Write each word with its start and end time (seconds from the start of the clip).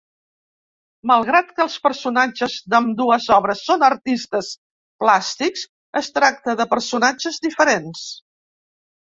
Malgrat 1.09 1.51
que 1.59 1.61
els 1.65 1.75
personatges 1.83 2.55
d'ambdues 2.75 3.27
obres 3.35 3.61
són 3.67 3.85
artistes 3.89 4.49
plàstics, 5.05 5.67
es 6.03 6.11
tracta 6.17 6.57
de 6.65 6.69
personatges 6.75 7.41
diferents. 7.47 8.05